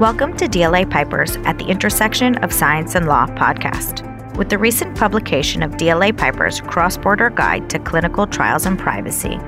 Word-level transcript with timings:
Welcome 0.00 0.36
to 0.36 0.46
DLA 0.46 0.90
Pipers 0.90 1.36
at 1.38 1.58
the 1.58 1.66
intersection 1.66 2.36
of 2.44 2.52
science 2.52 2.94
and 2.94 3.06
law 3.06 3.26
podcast. 3.26 4.04
With 4.36 4.50
the 4.50 4.58
recent 4.58 4.96
publication 4.96 5.62
of 5.62 5.72
DLA 5.72 6.16
Piper's 6.16 6.60
Cross 6.60 6.98
Border 6.98 7.30
Guide 7.30 7.70
to 7.70 7.78
Clinical 7.78 8.26
Trials 8.26 8.66
and 8.66 8.78
Privacy, 8.78 9.38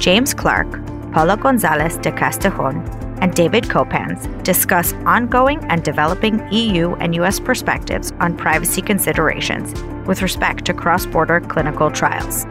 James 0.00 0.32
Clark, 0.32 0.70
Paula 1.12 1.36
Gonzalez 1.36 1.96
de 1.96 2.12
Castejon, 2.12 3.18
and 3.20 3.34
David 3.34 3.68
Copans 3.68 4.26
discuss 4.42 4.92
ongoing 5.04 5.62
and 5.64 5.82
developing 5.82 6.46
EU 6.52 6.94
and 6.94 7.14
US 7.16 7.40
perspectives 7.40 8.12
on 8.20 8.36
privacy 8.36 8.80
considerations 8.80 9.74
with 10.06 10.22
respect 10.22 10.64
to 10.64 10.72
cross 10.72 11.04
border 11.04 11.40
clinical 11.40 11.90
trials. 11.90 12.46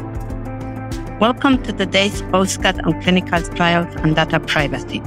Welcome 1.22 1.64
to 1.64 1.72
today's 1.72 2.22
postcard 2.24 2.82
on 2.82 3.02
clinical 3.02 3.42
trials 3.42 3.88
and 4.04 4.18
data 4.18 4.38
privacy. 4.38 5.02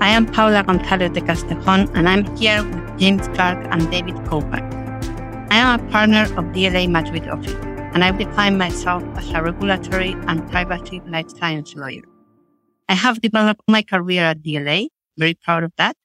I 0.00 0.08
am 0.08 0.26
Paula 0.26 0.64
Gonzalez 0.64 1.12
de 1.12 1.20
Castejon, 1.20 1.88
and 1.94 2.08
I'm 2.08 2.24
here 2.36 2.64
with 2.64 2.98
James 2.98 3.28
Clark 3.28 3.64
and 3.70 3.88
David 3.88 4.16
Copan. 4.26 4.64
I 5.52 5.58
am 5.58 5.78
a 5.78 5.90
partner 5.92 6.22
of 6.22 6.46
DLA 6.52 6.90
Madrid 6.90 7.28
office, 7.28 7.54
and 7.94 8.02
I 8.02 8.10
define 8.10 8.58
myself 8.58 9.04
as 9.16 9.30
a 9.30 9.40
regulatory 9.40 10.16
and 10.26 10.50
privacy 10.50 11.00
life 11.06 11.30
science 11.30 11.76
lawyer. 11.76 12.02
I 12.88 12.94
have 12.94 13.20
developed 13.20 13.62
my 13.68 13.82
career 13.82 14.24
at 14.24 14.42
DLA, 14.42 14.88
very 15.16 15.34
proud 15.34 15.62
of 15.62 15.72
that. 15.78 15.96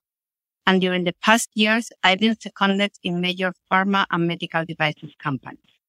And 0.68 0.80
during 0.80 1.04
the 1.04 1.16
past 1.20 1.49
years, 1.55 1.90
I've 2.04 2.20
been 2.20 2.40
seconded 2.40 2.91
in 3.02 3.20
major 3.20 3.54
pharma 3.71 4.05
and 4.12 4.27
medical 4.27 4.66
devices 4.66 5.16
companies. 5.18 5.80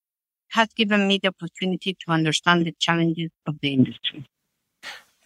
Has 0.53 0.69
given 0.75 1.09
me 1.09 1.19
the 1.23 1.29
opportunity 1.29 1.95
to 1.95 2.13
understand 2.13 2.67
the 2.67 2.73
challenges 2.79 3.31
of 3.47 3.59
the 3.63 3.73
industry. 3.73 4.27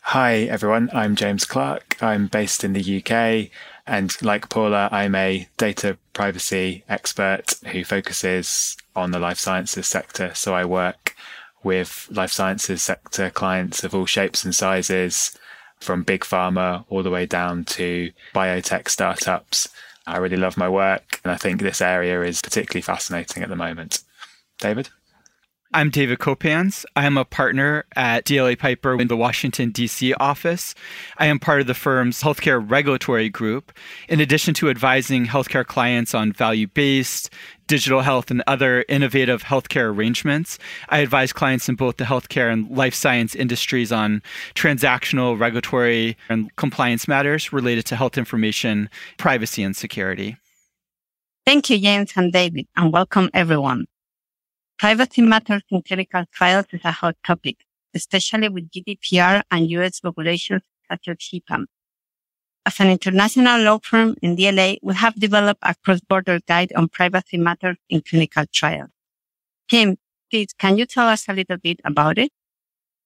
Hi, 0.02 0.42
everyone. 0.42 0.88
I'm 0.92 1.16
James 1.16 1.44
Clark. 1.44 1.96
I'm 2.00 2.28
based 2.28 2.62
in 2.62 2.74
the 2.74 2.98
UK. 2.98 3.50
And 3.88 4.12
like 4.22 4.48
Paula, 4.48 4.88
I'm 4.92 5.16
a 5.16 5.48
data 5.56 5.98
privacy 6.12 6.84
expert 6.88 7.54
who 7.72 7.82
focuses 7.82 8.76
on 8.94 9.10
the 9.10 9.18
life 9.18 9.40
sciences 9.40 9.88
sector. 9.88 10.32
So 10.32 10.54
I 10.54 10.64
work 10.64 11.16
with 11.64 12.06
life 12.08 12.30
sciences 12.30 12.80
sector 12.82 13.28
clients 13.28 13.82
of 13.82 13.96
all 13.96 14.06
shapes 14.06 14.44
and 14.44 14.54
sizes, 14.54 15.36
from 15.80 16.04
big 16.04 16.20
pharma 16.20 16.84
all 16.88 17.02
the 17.02 17.10
way 17.10 17.26
down 17.26 17.64
to 17.64 18.12
biotech 18.32 18.88
startups. 18.88 19.68
I 20.06 20.18
really 20.18 20.36
love 20.36 20.56
my 20.56 20.68
work. 20.68 21.20
And 21.24 21.32
I 21.32 21.36
think 21.36 21.60
this 21.60 21.80
area 21.80 22.22
is 22.22 22.40
particularly 22.40 22.82
fascinating 22.82 23.42
at 23.42 23.48
the 23.48 23.56
moment. 23.56 24.04
David? 24.60 24.90
I'm 25.76 25.90
David 25.90 26.20
Copans. 26.20 26.86
I 26.96 27.04
am 27.04 27.18
a 27.18 27.24
partner 27.26 27.84
at 27.94 28.24
DLA 28.24 28.58
Piper 28.58 28.98
in 28.98 29.08
the 29.08 29.16
Washington, 29.16 29.72
D.C. 29.72 30.14
office. 30.14 30.74
I 31.18 31.26
am 31.26 31.38
part 31.38 31.60
of 31.60 31.66
the 31.66 31.74
firm's 31.74 32.22
healthcare 32.22 32.64
regulatory 32.66 33.28
group. 33.28 33.72
In 34.08 34.18
addition 34.18 34.54
to 34.54 34.70
advising 34.70 35.26
healthcare 35.26 35.66
clients 35.66 36.14
on 36.14 36.32
value 36.32 36.66
based, 36.66 37.28
digital 37.66 38.00
health, 38.00 38.30
and 38.30 38.42
other 38.46 38.86
innovative 38.88 39.42
healthcare 39.42 39.94
arrangements, 39.94 40.58
I 40.88 41.00
advise 41.00 41.34
clients 41.34 41.68
in 41.68 41.74
both 41.74 41.98
the 41.98 42.04
healthcare 42.04 42.50
and 42.50 42.70
life 42.74 42.94
science 42.94 43.34
industries 43.34 43.92
on 43.92 44.22
transactional, 44.54 45.38
regulatory, 45.38 46.16
and 46.30 46.56
compliance 46.56 47.06
matters 47.06 47.52
related 47.52 47.84
to 47.84 47.96
health 47.96 48.16
information, 48.16 48.88
privacy, 49.18 49.62
and 49.62 49.76
security. 49.76 50.38
Thank 51.44 51.68
you, 51.68 51.78
James 51.78 52.14
and 52.16 52.32
David, 52.32 52.66
and 52.76 52.94
welcome 52.94 53.28
everyone. 53.34 53.84
Privacy 54.78 55.22
matters 55.22 55.62
in 55.70 55.82
clinical 55.82 56.24
trials 56.32 56.66
is 56.72 56.82
a 56.84 56.92
hot 56.92 57.16
topic, 57.24 57.64
especially 57.94 58.50
with 58.50 58.70
GDPR 58.70 59.42
and 59.50 59.70
US 59.70 60.00
regulations 60.04 60.62
such 60.90 61.08
as 61.08 61.16
HIPAA. 61.16 61.64
As 62.66 62.80
an 62.80 62.90
international 62.90 63.62
law 63.62 63.78
firm 63.82 64.16
in 64.20 64.36
DLA, 64.36 64.78
we 64.82 64.94
have 64.94 65.14
developed 65.14 65.60
a 65.62 65.74
cross-border 65.82 66.40
guide 66.46 66.72
on 66.76 66.88
privacy 66.88 67.38
matters 67.38 67.78
in 67.88 68.02
clinical 68.02 68.44
trials. 68.52 68.90
Tim, 69.68 69.96
please, 70.30 70.48
can 70.58 70.76
you 70.76 70.84
tell 70.84 71.08
us 71.08 71.26
a 71.28 71.32
little 71.32 71.56
bit 71.56 71.80
about 71.84 72.18
it? 72.18 72.30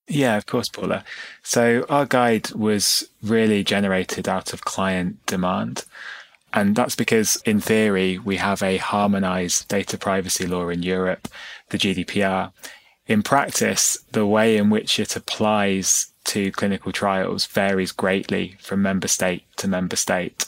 Yeah, 0.08 0.36
of 0.36 0.46
course, 0.46 0.68
Paula. 0.68 1.04
So 1.44 1.86
our 1.88 2.04
guide 2.04 2.50
was 2.50 3.08
really 3.22 3.62
generated 3.62 4.28
out 4.28 4.52
of 4.52 4.64
client 4.64 5.24
demand. 5.26 5.84
And 6.52 6.74
that's 6.74 6.96
because 6.96 7.40
in 7.44 7.60
theory, 7.60 8.18
we 8.18 8.36
have 8.36 8.62
a 8.62 8.78
harmonized 8.78 9.68
data 9.68 9.96
privacy 9.96 10.46
law 10.46 10.68
in 10.68 10.82
Europe, 10.82 11.28
the 11.70 11.78
GDPR. 11.78 12.52
In 13.06 13.22
practice, 13.22 13.98
the 14.12 14.26
way 14.26 14.56
in 14.56 14.70
which 14.70 14.98
it 14.98 15.16
applies 15.16 16.12
to 16.24 16.52
clinical 16.52 16.92
trials 16.92 17.46
varies 17.46 17.92
greatly 17.92 18.56
from 18.60 18.82
member 18.82 19.08
state 19.08 19.44
to 19.56 19.68
member 19.68 19.96
state. 19.96 20.46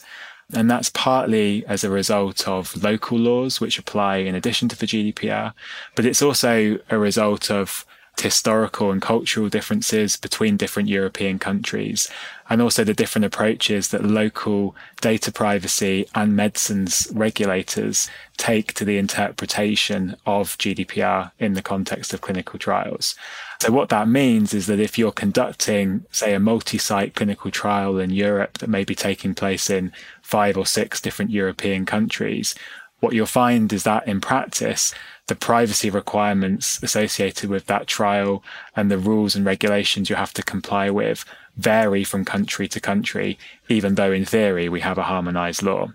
And 0.53 0.69
that's 0.69 0.89
partly 0.89 1.65
as 1.65 1.83
a 1.83 1.89
result 1.89 2.47
of 2.47 2.81
local 2.83 3.17
laws 3.17 3.59
which 3.59 3.79
apply 3.79 4.17
in 4.17 4.35
addition 4.35 4.67
to 4.69 4.77
the 4.77 4.85
GDPR, 4.85 5.53
but 5.95 6.05
it's 6.05 6.21
also 6.21 6.77
a 6.89 6.97
result 6.97 7.49
of 7.49 7.85
historical 8.21 8.91
and 8.91 9.01
cultural 9.01 9.49
differences 9.49 10.15
between 10.15 10.57
different 10.57 10.87
European 10.87 11.39
countries, 11.39 12.09
and 12.49 12.61
also 12.61 12.83
the 12.83 12.93
different 12.93 13.25
approaches 13.25 13.89
that 13.89 14.05
local 14.05 14.75
data 15.01 15.31
privacy 15.31 16.05
and 16.15 16.35
medicines 16.35 17.07
regulators 17.13 18.09
take 18.37 18.73
to 18.73 18.85
the 18.85 18.97
interpretation 18.97 20.15
of 20.25 20.57
GDPR 20.57 21.31
in 21.39 21.53
the 21.53 21.61
context 21.61 22.13
of 22.13 22.21
clinical 22.21 22.59
trials. 22.59 23.15
So 23.61 23.71
what 23.71 23.89
that 23.89 24.07
means 24.07 24.53
is 24.53 24.67
that 24.67 24.79
if 24.79 24.97
you're 24.97 25.11
conducting, 25.11 26.05
say, 26.11 26.33
a 26.33 26.39
multi-site 26.39 27.15
clinical 27.15 27.49
trial 27.49 27.97
in 27.97 28.09
Europe 28.09 28.57
that 28.59 28.69
may 28.69 28.83
be 28.83 28.95
taking 28.95 29.33
place 29.33 29.69
in 29.69 29.91
five 30.21 30.57
or 30.57 30.65
six 30.65 31.01
different 31.01 31.31
European 31.31 31.85
countries, 31.85 32.55
what 32.99 33.13
you'll 33.13 33.25
find 33.25 33.73
is 33.73 33.83
that 33.83 34.07
in 34.07 34.21
practice, 34.21 34.93
the 35.27 35.35
privacy 35.35 35.89
requirements 35.89 36.81
associated 36.83 37.49
with 37.49 37.65
that 37.67 37.87
trial 37.87 38.43
and 38.75 38.91
the 38.91 38.97
rules 38.97 39.35
and 39.35 39.45
regulations 39.45 40.09
you 40.09 40.15
have 40.15 40.33
to 40.33 40.43
comply 40.43 40.89
with 40.89 41.25
vary 41.55 42.03
from 42.03 42.25
country 42.25 42.67
to 42.67 42.79
country, 42.79 43.37
even 43.69 43.95
though 43.95 44.11
in 44.11 44.25
theory 44.25 44.67
we 44.67 44.81
have 44.81 44.97
a 44.97 45.03
harmonized 45.03 45.63
law. 45.63 45.87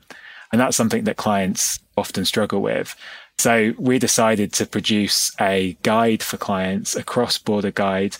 And 0.52 0.60
that's 0.60 0.76
something 0.76 1.04
that 1.04 1.16
clients 1.16 1.78
often 1.96 2.24
struggle 2.24 2.62
with. 2.62 2.94
So 3.38 3.74
we 3.78 3.98
decided 3.98 4.52
to 4.54 4.66
produce 4.66 5.32
a 5.40 5.76
guide 5.82 6.22
for 6.22 6.38
clients, 6.38 6.96
a 6.96 7.02
cross 7.02 7.38
border 7.38 7.70
guide 7.70 8.16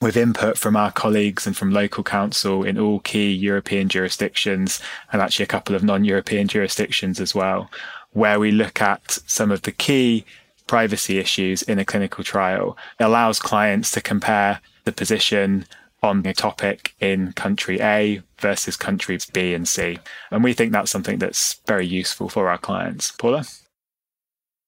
with 0.00 0.16
input 0.16 0.58
from 0.58 0.76
our 0.76 0.90
colleagues 0.90 1.46
and 1.46 1.56
from 1.56 1.70
local 1.70 2.02
counsel 2.02 2.64
in 2.64 2.78
all 2.78 2.98
key 3.00 3.30
European 3.30 3.88
jurisdictions 3.88 4.82
and 5.12 5.22
actually 5.22 5.44
a 5.44 5.46
couple 5.46 5.76
of 5.76 5.84
non 5.84 6.04
European 6.04 6.48
jurisdictions 6.48 7.20
as 7.20 7.34
well 7.34 7.70
where 8.12 8.38
we 8.38 8.50
look 8.50 8.80
at 8.80 9.18
some 9.26 9.50
of 9.50 9.62
the 9.62 9.72
key 9.72 10.24
privacy 10.66 11.18
issues 11.18 11.62
in 11.62 11.78
a 11.78 11.84
clinical 11.84 12.24
trial. 12.24 12.76
It 12.98 13.04
allows 13.04 13.38
clients 13.38 13.90
to 13.92 14.00
compare 14.00 14.60
the 14.84 14.92
position 14.92 15.66
on 16.02 16.26
a 16.26 16.34
topic 16.34 16.94
in 17.00 17.32
country 17.32 17.80
A 17.80 18.22
versus 18.38 18.76
countries 18.76 19.26
B 19.26 19.54
and 19.54 19.68
C. 19.68 19.98
And 20.30 20.42
we 20.42 20.52
think 20.52 20.72
that's 20.72 20.90
something 20.90 21.18
that's 21.18 21.60
very 21.66 21.86
useful 21.86 22.28
for 22.28 22.48
our 22.48 22.58
clients. 22.58 23.12
Paula? 23.12 23.44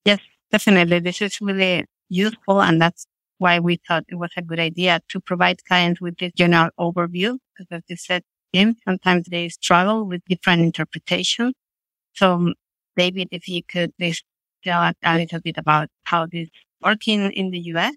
Yes, 0.05 0.21
definitely. 0.53 1.01
This 1.01 1.21
is 1.21 1.41
really 1.41 1.87
useful. 2.09 2.63
And 2.63 2.81
that's 2.81 3.07
why 3.39 3.59
we 3.59 3.81
thought 3.89 4.05
it 4.09 4.15
was 4.15 4.31
a 4.37 4.43
good 4.43 4.61
idea 4.61 5.01
to 5.09 5.21
provide 5.21 5.65
clients 5.65 6.01
with 6.01 6.17
this 6.19 6.33
general 6.37 6.71
overview. 6.79 7.39
Because 7.57 7.67
as 7.73 7.83
you 7.89 7.97
said, 7.97 8.23
Jim, 8.55 8.77
sometimes 8.85 9.27
they 9.29 9.49
struggle 9.49 10.07
with 10.07 10.23
different 10.29 10.63
interpretations. 10.63 11.55
So 12.13 12.53
David, 12.97 13.29
if 13.31 13.49
you 13.49 13.63
could 13.63 13.97
please 13.99 14.23
tell 14.63 14.81
us 14.83 14.95
a 15.03 15.17
little 15.17 15.41
bit 15.41 15.59
about 15.59 15.89
how 16.05 16.27
this 16.27 16.49
working 16.81 17.31
in 17.33 17.51
the 17.51 17.61
US. 17.75 17.95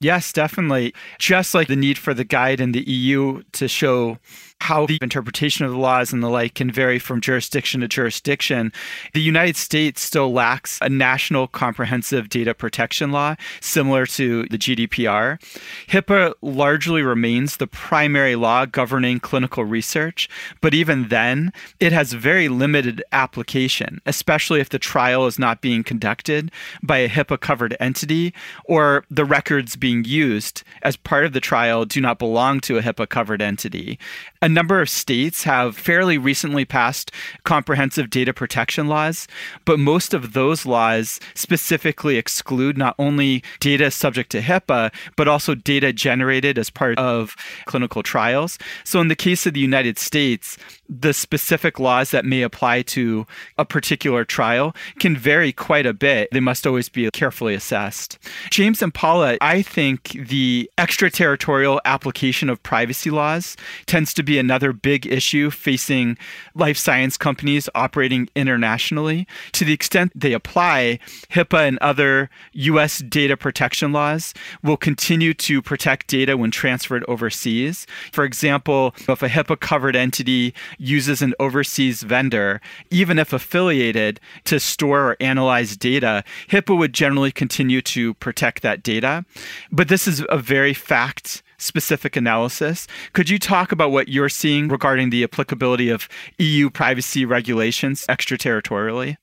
Yes, 0.00 0.32
definitely. 0.32 0.92
Just 1.20 1.54
like 1.54 1.68
the 1.68 1.76
need 1.76 1.96
for 1.96 2.12
the 2.12 2.24
guide 2.24 2.60
in 2.60 2.72
the 2.72 2.82
EU 2.88 3.42
to 3.52 3.68
show 3.68 4.18
how 4.62 4.86
the 4.86 4.98
interpretation 5.02 5.64
of 5.64 5.72
the 5.72 5.76
laws 5.76 6.12
and 6.12 6.22
the 6.22 6.28
like 6.28 6.54
can 6.54 6.70
vary 6.70 7.00
from 7.00 7.20
jurisdiction 7.20 7.80
to 7.80 7.88
jurisdiction, 7.88 8.72
the 9.12 9.20
United 9.20 9.56
States 9.56 10.00
still 10.00 10.32
lacks 10.32 10.78
a 10.80 10.88
national 10.88 11.48
comprehensive 11.48 12.28
data 12.28 12.54
protection 12.54 13.10
law 13.10 13.34
similar 13.60 14.06
to 14.06 14.44
the 14.50 14.56
GDPR. 14.58 15.42
HIPAA 15.88 16.34
largely 16.42 17.02
remains 17.02 17.56
the 17.56 17.66
primary 17.66 18.36
law 18.36 18.64
governing 18.64 19.18
clinical 19.18 19.64
research, 19.64 20.28
but 20.60 20.74
even 20.74 21.08
then, 21.08 21.52
it 21.80 21.92
has 21.92 22.12
very 22.12 22.48
limited 22.48 23.02
application, 23.10 24.00
especially 24.06 24.60
if 24.60 24.68
the 24.68 24.78
trial 24.78 25.26
is 25.26 25.40
not 25.40 25.60
being 25.60 25.82
conducted 25.82 26.52
by 26.84 26.98
a 26.98 27.08
HIPAA 27.08 27.40
covered 27.40 27.76
entity 27.80 28.32
or 28.66 29.04
the 29.10 29.24
records 29.24 29.74
being 29.74 30.04
used 30.04 30.62
as 30.82 30.96
part 30.96 31.24
of 31.24 31.32
the 31.32 31.40
trial 31.40 31.84
do 31.84 32.00
not 32.00 32.20
belong 32.20 32.60
to 32.60 32.78
a 32.78 32.82
HIPAA 32.82 33.08
covered 33.08 33.42
entity. 33.42 33.98
A 34.40 34.51
number 34.52 34.80
of 34.80 34.88
states 34.88 35.44
have 35.44 35.76
fairly 35.76 36.18
recently 36.18 36.64
passed 36.64 37.10
comprehensive 37.44 38.10
data 38.10 38.32
protection 38.32 38.86
laws, 38.88 39.26
but 39.64 39.78
most 39.78 40.14
of 40.14 40.32
those 40.32 40.66
laws 40.66 41.20
specifically 41.34 42.16
exclude 42.16 42.78
not 42.78 42.94
only 42.98 43.42
data 43.60 43.90
subject 43.90 44.30
to 44.30 44.40
HIPAA, 44.40 44.92
but 45.16 45.28
also 45.28 45.54
data 45.54 45.92
generated 45.92 46.58
as 46.58 46.70
part 46.70 46.98
of 46.98 47.34
clinical 47.66 48.02
trials. 48.02 48.58
So, 48.84 49.00
in 49.00 49.08
the 49.08 49.16
case 49.16 49.46
of 49.46 49.54
the 49.54 49.60
United 49.60 49.98
States, 49.98 50.56
the 51.00 51.14
specific 51.14 51.78
laws 51.80 52.10
that 52.10 52.24
may 52.24 52.42
apply 52.42 52.82
to 52.82 53.26
a 53.56 53.64
particular 53.64 54.24
trial 54.24 54.74
can 54.98 55.16
vary 55.16 55.52
quite 55.52 55.86
a 55.86 55.94
bit. 55.94 56.28
They 56.32 56.40
must 56.40 56.66
always 56.66 56.88
be 56.88 57.10
carefully 57.12 57.54
assessed. 57.54 58.18
James 58.50 58.82
and 58.82 58.92
Paula, 58.92 59.38
I 59.40 59.62
think 59.62 60.10
the 60.10 60.70
extraterritorial 60.76 61.80
application 61.84 62.50
of 62.50 62.62
privacy 62.62 63.10
laws 63.10 63.56
tends 63.86 64.12
to 64.14 64.22
be 64.22 64.38
another 64.38 64.72
big 64.72 65.06
issue 65.06 65.50
facing 65.50 66.18
life 66.54 66.76
science 66.76 67.16
companies 67.16 67.68
operating 67.74 68.28
internationally. 68.36 69.26
To 69.52 69.64
the 69.64 69.72
extent 69.72 70.12
they 70.14 70.32
apply, 70.32 70.98
HIPAA 71.30 71.68
and 71.68 71.78
other 71.78 72.28
US 72.52 72.98
data 72.98 73.36
protection 73.36 73.92
laws 73.92 74.34
will 74.62 74.76
continue 74.76 75.32
to 75.34 75.62
protect 75.62 76.08
data 76.08 76.36
when 76.36 76.50
transferred 76.50 77.04
overseas. 77.08 77.86
For 78.12 78.24
example, 78.24 78.94
if 79.08 79.22
a 79.22 79.28
HIPAA 79.28 79.58
covered 79.60 79.96
entity 79.96 80.54
uses 80.82 81.22
an 81.22 81.34
overseas 81.38 82.02
vendor, 82.02 82.60
even 82.90 83.18
if 83.18 83.32
affiliated, 83.32 84.20
to 84.44 84.58
store 84.58 85.10
or 85.10 85.16
analyze 85.20 85.76
data, 85.76 86.24
HIPAA 86.48 86.76
would 86.76 86.92
generally 86.92 87.32
continue 87.32 87.80
to 87.82 88.14
protect 88.14 88.62
that 88.62 88.82
data. 88.82 89.24
But 89.70 89.88
this 89.88 90.08
is 90.08 90.24
a 90.28 90.38
very 90.38 90.74
fact 90.74 91.42
specific 91.58 92.16
analysis. 92.16 92.88
Could 93.12 93.30
you 93.30 93.38
talk 93.38 93.70
about 93.72 93.92
what 93.92 94.08
you're 94.08 94.28
seeing 94.28 94.68
regarding 94.68 95.10
the 95.10 95.22
applicability 95.22 95.88
of 95.88 96.08
EU 96.38 96.68
privacy 96.68 97.24
regulations 97.24 98.04
extraterritorially? 98.08 99.16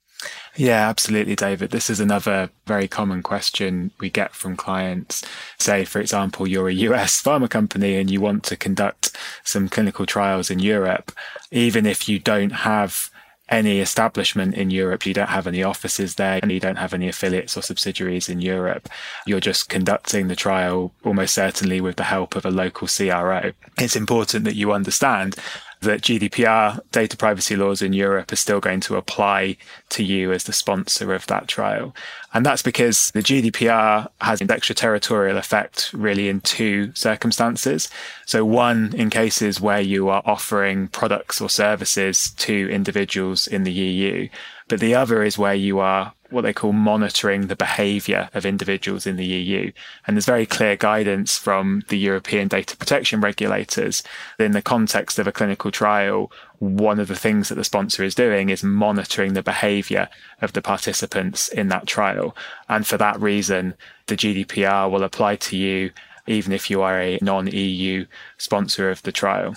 Yeah, 0.56 0.90
absolutely, 0.90 1.36
David. 1.36 1.72
This 1.72 1.90
is 1.90 2.00
another 2.00 2.50
very 2.68 2.88
common 2.88 3.24
question 3.24 3.92
we 4.00 4.10
get 4.10 4.34
from 4.34 4.58
clients. 4.58 5.24
Say, 5.58 5.86
for 5.86 6.02
example, 6.02 6.48
you're 6.48 6.68
a 6.68 6.74
US 6.74 7.22
pharma 7.24 7.50
company 7.50 7.96
and 7.96 8.12
you 8.12 8.20
want 8.20 8.44
to 8.46 8.58
conduct 8.58 9.16
some 9.44 9.70
clinical 9.70 10.06
trials 10.06 10.52
in 10.52 10.60
Europe. 10.60 11.12
Even 11.52 11.86
if 11.86 12.10
you 12.10 12.20
don't 12.20 12.52
have 12.52 13.10
any 13.50 13.80
establishment 13.80 14.54
in 14.54 14.70
Europe, 14.70 15.06
you 15.06 15.14
don't 15.14 15.30
have 15.30 15.48
any 15.48 15.64
offices 15.64 16.16
there, 16.16 16.40
and 16.42 16.52
you 16.52 16.60
don't 16.60 16.76
have 16.78 16.94
any 16.94 17.10
affiliates 17.10 17.58
or 17.58 17.62
subsidiaries 17.62 18.30
in 18.30 18.42
Europe. 18.42 18.88
You're 19.26 19.40
just 19.40 19.70
conducting 19.70 20.28
the 20.28 20.36
trial 20.36 20.94
almost 21.04 21.34
certainly 21.34 21.82
with 21.82 21.96
the 21.96 22.04
help 22.04 22.36
of 22.36 22.46
a 22.46 22.52
local 22.52 22.88
CRO. 22.88 23.52
It's 23.78 23.96
important 23.96 24.46
that 24.46 24.56
you 24.56 24.72
understand 24.72 25.36
that 25.82 26.02
GDPR 26.02 26.80
data 26.92 27.16
privacy 27.16 27.56
laws 27.56 27.82
in 27.82 27.94
Europe 27.94 28.32
are 28.32 28.38
still 28.38 28.60
going 28.60 28.82
to 28.82 28.98
apply 28.98 29.58
to 29.90 30.04
you 30.04 30.32
as 30.34 30.44
the 30.44 30.54
sponsor 30.54 31.14
of 31.14 31.26
that 31.28 31.48
trial. 31.48 31.96
And 32.34 32.46
that's 32.46 32.62
because 32.62 33.12
the 33.12 33.22
GDPR 33.22 34.08
has 34.22 34.42
an 34.42 34.52
extraterritorial 34.52 35.38
effect 35.38 35.92
really 35.94 36.28
in 36.28 36.42
two 36.42 36.94
circumstances. 36.96 37.90
So 38.26 38.44
one 38.46 38.94
in 38.96 39.10
cases 39.10 39.62
where 39.62 39.82
you 39.82 40.10
are 40.10 40.22
offering 40.26 40.90
products 40.90 41.40
or 41.40 41.50
services 41.50 42.32
to 42.38 42.70
individuals 42.70 43.48
in 43.48 43.64
the 43.64 43.72
EU, 43.72 44.28
but 44.68 44.80
the 44.80 44.96
other 44.96 45.24
is 45.24 45.38
where 45.38 45.56
you 45.56 45.80
are 45.80 46.14
what 46.30 46.42
they 46.42 46.54
call 46.54 46.74
monitoring 46.74 47.48
the 47.48 47.56
behavior 47.56 48.30
of 48.34 48.46
individuals 48.46 49.06
in 49.08 49.16
the 49.16 49.26
EU. 49.26 49.72
And 50.06 50.16
there's 50.16 50.26
very 50.26 50.46
clear 50.46 50.76
guidance 50.76 51.38
from 51.38 51.84
the 51.90 51.98
European 51.98 52.48
data 52.48 52.78
protection 52.78 53.22
regulators 53.22 54.04
in 54.38 54.52
the 54.52 54.62
context 54.62 55.20
of 55.20 55.28
a 55.28 55.32
clinical 55.32 55.72
trial. 55.72 56.32
One 56.60 57.00
of 57.00 57.08
the 57.08 57.16
things 57.16 57.50
that 57.50 57.56
the 57.56 57.64
sponsor 57.64 58.04
is 58.04 58.16
doing 58.16 58.50
is 58.50 58.64
monitoring 58.64 59.34
the 59.34 59.44
behavior 59.44 60.10
of 60.42 60.54
the 60.54 60.62
participants 60.62 61.48
in 61.48 61.70
that 61.70 61.88
trial. 61.88 62.36
And 62.68 62.86
for 62.86 62.98
that 62.98 63.20
reason, 63.20 63.76
the 64.08 64.16
GDPR 64.16 64.90
will 64.90 65.04
apply 65.04 65.38
to 65.38 65.58
you 65.58 65.92
even 66.28 66.54
if 66.54 66.70
you 66.70 66.82
are 66.82 67.02
a 67.02 67.18
non 67.22 67.48
EU 67.48 68.06
sponsor 68.38 68.90
of 68.90 69.02
the 69.04 69.12
trial. 69.12 69.56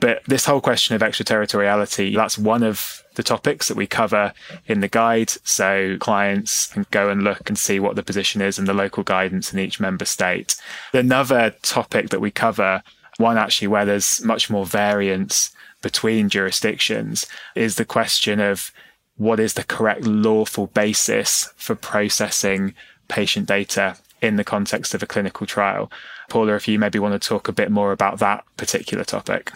But 0.00 0.22
this 0.26 0.44
whole 0.44 0.60
question 0.60 0.94
of 0.94 1.02
extraterritoriality, 1.02 2.14
that's 2.14 2.38
one 2.38 2.62
of 2.62 3.02
the 3.14 3.22
topics 3.22 3.66
that 3.66 3.76
we 3.76 3.86
cover 3.86 4.32
in 4.66 4.80
the 4.80 4.88
guide. 4.88 5.30
So 5.44 5.96
clients 5.98 6.66
can 6.66 6.86
go 6.90 7.08
and 7.08 7.24
look 7.24 7.48
and 7.48 7.58
see 7.58 7.80
what 7.80 7.96
the 7.96 8.02
position 8.02 8.40
is 8.40 8.58
and 8.58 8.68
the 8.68 8.74
local 8.74 9.02
guidance 9.02 9.52
in 9.52 9.58
each 9.58 9.80
member 9.80 10.04
state. 10.04 10.54
Another 10.92 11.54
topic 11.62 12.10
that 12.10 12.20
we 12.20 12.30
cover, 12.30 12.82
one 13.16 13.36
actually 13.36 13.68
where 13.68 13.84
there's 13.84 14.22
much 14.24 14.48
more 14.48 14.64
variance 14.64 15.50
between 15.82 16.28
jurisdictions, 16.28 17.26
is 17.56 17.74
the 17.74 17.84
question 17.84 18.38
of 18.38 18.72
what 19.16 19.40
is 19.40 19.54
the 19.54 19.64
correct 19.64 20.04
lawful 20.04 20.68
basis 20.68 21.52
for 21.56 21.74
processing 21.74 22.72
patient 23.08 23.46
data 23.46 23.96
in 24.22 24.36
the 24.36 24.44
context 24.44 24.94
of 24.94 25.02
a 25.02 25.06
clinical 25.06 25.46
trial. 25.46 25.90
Paula, 26.28 26.54
if 26.54 26.68
you 26.68 26.78
maybe 26.78 26.98
want 27.00 27.20
to 27.20 27.28
talk 27.28 27.48
a 27.48 27.52
bit 27.52 27.70
more 27.70 27.90
about 27.90 28.20
that 28.20 28.44
particular 28.56 29.04
topic. 29.04 29.52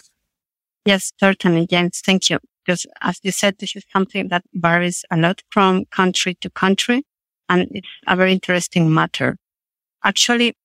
Yes, 0.85 1.13
certainly, 1.19 1.67
James. 1.67 2.01
Thank 2.01 2.29
you. 2.29 2.39
Because 2.65 2.85
as 3.01 3.19
you 3.23 3.31
said, 3.31 3.57
this 3.59 3.75
is 3.75 3.83
something 3.91 4.29
that 4.29 4.43
varies 4.53 5.03
a 5.11 5.17
lot 5.17 5.41
from 5.49 5.85
country 5.85 6.35
to 6.35 6.49
country. 6.49 7.03
And 7.49 7.67
it's 7.71 7.87
a 8.07 8.15
very 8.15 8.33
interesting 8.33 8.93
matter. 8.93 9.37
Actually, 10.03 10.55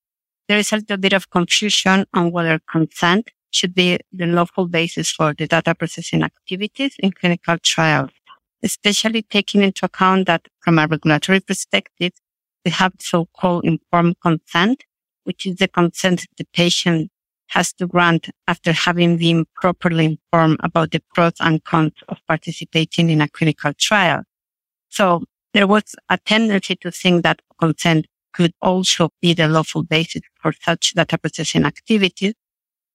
there 0.48 0.58
is 0.58 0.72
a 0.72 0.76
little 0.76 0.96
bit 0.96 1.12
of 1.12 1.30
confusion 1.30 2.06
on 2.14 2.32
whether 2.32 2.60
consent 2.70 3.30
should 3.50 3.74
be 3.74 3.98
the 4.12 4.26
lawful 4.26 4.66
basis 4.66 5.10
for 5.10 5.34
the 5.34 5.46
data 5.46 5.74
processing 5.74 6.22
activities 6.22 6.94
in 6.98 7.12
clinical 7.12 7.56
trials, 7.62 8.10
especially 8.62 9.22
taking 9.22 9.62
into 9.62 9.86
account 9.86 10.26
that 10.26 10.46
from 10.60 10.78
a 10.78 10.86
regulatory 10.86 11.40
perspective, 11.40 12.12
we 12.64 12.70
have 12.70 12.92
so-called 12.98 13.64
informed 13.64 14.16
consent, 14.20 14.84
which 15.24 15.46
is 15.46 15.56
the 15.56 15.68
consent 15.68 16.26
the 16.36 16.44
patient 16.52 17.10
has 17.48 17.72
to 17.74 17.86
grant 17.86 18.28
after 18.46 18.72
having 18.72 19.16
been 19.16 19.46
properly 19.54 20.04
informed 20.04 20.58
about 20.62 20.90
the 20.90 21.02
pros 21.14 21.32
and 21.40 21.64
cons 21.64 21.92
of 22.08 22.18
participating 22.26 23.10
in 23.10 23.20
a 23.20 23.28
clinical 23.28 23.72
trial. 23.74 24.22
So 24.88 25.24
there 25.54 25.66
was 25.66 25.94
a 26.08 26.18
tendency 26.18 26.76
to 26.76 26.90
think 26.90 27.22
that 27.22 27.40
consent 27.58 28.06
could 28.32 28.52
also 28.60 29.10
be 29.20 29.32
the 29.32 29.48
lawful 29.48 29.82
basis 29.82 30.22
for 30.40 30.52
such 30.52 30.94
data 30.94 31.18
processing 31.18 31.64
activities. 31.64 32.34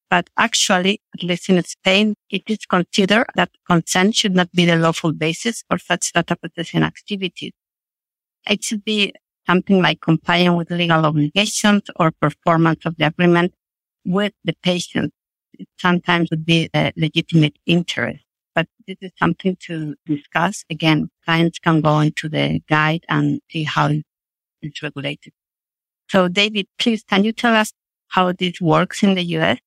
But 0.09 0.29
actually, 0.37 1.01
at 1.15 1.23
least 1.23 1.49
in 1.49 1.63
Spain, 1.63 2.15
it 2.29 2.43
is 2.47 2.59
considered 2.67 3.25
that 3.35 3.49
consent 3.67 4.15
should 4.15 4.35
not 4.35 4.51
be 4.51 4.65
the 4.65 4.75
lawful 4.75 5.11
basis 5.11 5.63
for 5.67 5.79
such 5.79 6.13
data 6.13 6.35
processing 6.35 6.83
activities. 6.83 7.51
It 8.47 8.63
should 8.63 8.85
be 8.85 9.13
something 9.47 9.81
like 9.81 10.01
complying 10.01 10.55
with 10.55 10.69
legal 10.69 11.05
obligations 11.05 11.83
or 11.95 12.11
performance 12.11 12.85
of 12.85 12.95
the 12.97 13.07
agreement 13.07 13.53
with 14.05 14.33
the 14.43 14.55
patient. 14.63 15.13
It 15.53 15.67
sometimes 15.79 16.29
would 16.31 16.45
be 16.45 16.69
a 16.73 16.91
legitimate 16.95 17.57
interest, 17.65 18.23
but 18.55 18.67
this 18.87 18.97
is 19.01 19.11
something 19.19 19.55
to 19.67 19.95
discuss. 20.05 20.63
Again, 20.69 21.09
clients 21.25 21.59
can 21.59 21.81
go 21.81 21.99
into 21.99 22.27
the 22.27 22.61
guide 22.67 23.05
and 23.07 23.39
see 23.49 23.63
how 23.63 23.91
it's 24.61 24.81
regulated. 24.81 25.33
So 26.09 26.27
David, 26.27 26.67
please, 26.79 27.03
can 27.03 27.23
you 27.23 27.33
tell 27.33 27.55
us 27.55 27.73
how 28.09 28.31
this 28.31 28.59
works 28.61 29.03
in 29.03 29.15
the 29.15 29.23
US? 29.37 29.59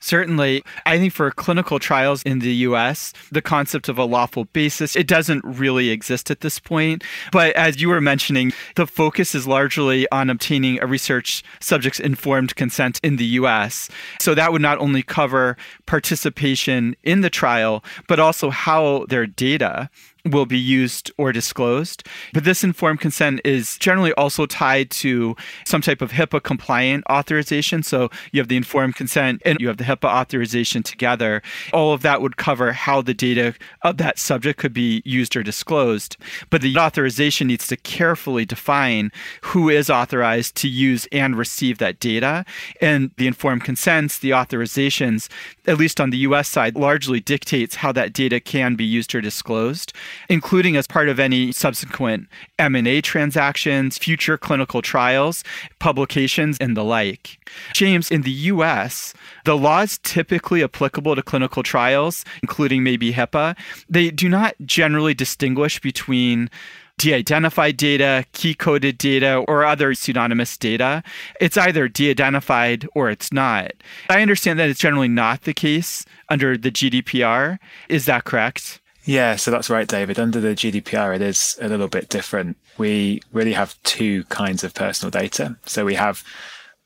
Certainly. 0.00 0.62
I 0.86 0.98
think 0.98 1.12
for 1.12 1.30
clinical 1.30 1.78
trials 1.78 2.22
in 2.22 2.38
the 2.40 2.54
US, 2.68 3.12
the 3.30 3.42
concept 3.42 3.88
of 3.88 3.98
a 3.98 4.04
lawful 4.04 4.44
basis, 4.46 4.96
it 4.96 5.06
doesn't 5.06 5.44
really 5.44 5.90
exist 5.90 6.30
at 6.30 6.40
this 6.40 6.58
point. 6.58 7.04
But 7.32 7.54
as 7.56 7.80
you 7.80 7.88
were 7.88 8.00
mentioning, 8.00 8.52
the 8.76 8.86
focus 8.86 9.34
is 9.34 9.46
largely 9.46 10.06
on 10.10 10.30
obtaining 10.30 10.80
a 10.80 10.86
research 10.86 11.42
subject's 11.60 12.00
informed 12.00 12.56
consent 12.56 13.00
in 13.02 13.16
the 13.16 13.24
US. 13.24 13.88
So 14.20 14.34
that 14.34 14.52
would 14.52 14.62
not 14.62 14.78
only 14.78 15.02
cover 15.02 15.56
participation 15.86 16.96
in 17.02 17.20
the 17.20 17.30
trial, 17.30 17.84
but 18.06 18.20
also 18.20 18.50
how 18.50 19.06
their 19.08 19.26
data 19.26 19.90
will 20.24 20.46
be 20.46 20.58
used 20.58 21.10
or 21.16 21.32
disclosed. 21.32 22.06
But 22.32 22.44
this 22.44 22.64
informed 22.64 23.00
consent 23.00 23.40
is 23.44 23.78
generally 23.78 24.12
also 24.14 24.46
tied 24.46 24.90
to 24.90 25.36
some 25.64 25.80
type 25.80 26.02
of 26.02 26.12
HIPAA 26.12 26.42
compliant 26.42 27.04
authorization. 27.10 27.82
So 27.82 28.10
you 28.32 28.40
have 28.40 28.48
the 28.48 28.56
informed 28.56 28.96
consent 28.96 29.42
and 29.44 29.58
you 29.60 29.68
have 29.68 29.76
the 29.76 29.84
HIPAA 29.84 30.08
authorization 30.08 30.82
together. 30.82 31.42
All 31.72 31.92
of 31.92 32.02
that 32.02 32.20
would 32.20 32.36
cover 32.36 32.72
how 32.72 33.02
the 33.02 33.14
data 33.14 33.54
of 33.82 33.96
that 33.98 34.18
subject 34.18 34.58
could 34.58 34.72
be 34.72 35.02
used 35.04 35.36
or 35.36 35.42
disclosed. 35.42 36.16
But 36.50 36.62
the 36.62 36.76
authorization 36.76 37.46
needs 37.46 37.66
to 37.68 37.76
carefully 37.76 38.44
define 38.44 39.12
who 39.42 39.68
is 39.68 39.90
authorized 39.90 40.54
to 40.56 40.68
use 40.68 41.06
and 41.12 41.36
receive 41.36 41.78
that 41.78 42.00
data. 42.00 42.44
And 42.80 43.10
the 43.16 43.26
informed 43.26 43.64
consents, 43.64 44.18
the 44.18 44.30
authorizations, 44.30 45.28
at 45.66 45.78
least 45.78 46.00
on 46.00 46.10
the 46.10 46.18
US 46.18 46.48
side, 46.48 46.76
largely 46.76 47.20
dictates 47.20 47.76
how 47.76 47.92
that 47.92 48.12
data 48.12 48.40
can 48.40 48.74
be 48.74 48.84
used 48.84 49.14
or 49.14 49.20
disclosed. 49.20 49.92
Including 50.28 50.76
as 50.76 50.86
part 50.86 51.08
of 51.08 51.18
any 51.18 51.52
subsequent 51.52 52.28
M&A 52.58 53.00
transactions, 53.00 53.98
future 53.98 54.38
clinical 54.38 54.82
trials, 54.82 55.44
publications, 55.78 56.58
and 56.60 56.76
the 56.76 56.84
like. 56.84 57.38
James, 57.72 58.10
in 58.10 58.22
the 58.22 58.30
US, 58.30 59.14
the 59.44 59.56
laws 59.56 59.98
typically 60.02 60.62
applicable 60.62 61.14
to 61.14 61.22
clinical 61.22 61.62
trials, 61.62 62.24
including 62.42 62.82
maybe 62.82 63.12
HIPAA, 63.12 63.56
they 63.88 64.10
do 64.10 64.28
not 64.28 64.54
generally 64.64 65.14
distinguish 65.14 65.80
between 65.80 66.50
de-identified 66.98 67.76
data, 67.76 68.24
key-coded 68.32 68.98
data, 68.98 69.44
or 69.48 69.64
other 69.64 69.94
pseudonymous 69.94 70.58
data. 70.58 71.02
It's 71.40 71.56
either 71.56 71.88
de-identified 71.88 72.86
or 72.94 73.08
it's 73.08 73.32
not. 73.32 73.72
I 74.10 74.20
understand 74.20 74.58
that 74.58 74.68
it's 74.68 74.80
generally 74.80 75.08
not 75.08 75.42
the 75.42 75.54
case 75.54 76.04
under 76.28 76.58
the 76.58 76.70
GDPR. 76.70 77.58
Is 77.88 78.04
that 78.06 78.24
correct? 78.24 78.80
Yeah, 79.08 79.36
so 79.36 79.50
that's 79.50 79.70
right, 79.70 79.88
David. 79.88 80.18
Under 80.18 80.38
the 80.38 80.48
GDPR, 80.48 81.16
it 81.16 81.22
is 81.22 81.56
a 81.62 81.68
little 81.68 81.88
bit 81.88 82.10
different. 82.10 82.58
We 82.76 83.22
really 83.32 83.54
have 83.54 83.82
two 83.82 84.24
kinds 84.24 84.62
of 84.62 84.74
personal 84.74 85.10
data. 85.10 85.56
So 85.64 85.86
we 85.86 85.94
have 85.94 86.22